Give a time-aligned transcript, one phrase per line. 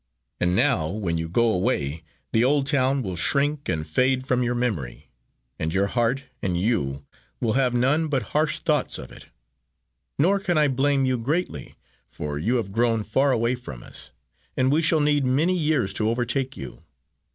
[0.39, 2.01] And now, when you go away,
[2.31, 5.11] the old town will shrink and fade from your memory
[5.59, 7.05] and your heart and you
[7.39, 9.27] will have none but harsh thoughts of it;
[10.17, 11.75] nor can I blame you greatly,
[12.07, 14.11] for you have grown far away from us,
[14.57, 16.81] and we shall need many years to overtake you.